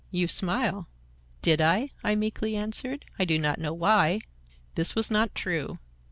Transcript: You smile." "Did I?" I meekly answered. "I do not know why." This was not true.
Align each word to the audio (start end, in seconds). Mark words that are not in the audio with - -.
You 0.09 0.27
smile." 0.27 0.89
"Did 1.43 1.61
I?" 1.61 1.91
I 2.03 2.15
meekly 2.15 2.55
answered. 2.55 3.05
"I 3.19 3.25
do 3.25 3.37
not 3.37 3.59
know 3.59 3.71
why." 3.71 4.21
This 4.73 4.95
was 4.95 5.11
not 5.11 5.35
true. 5.35 5.77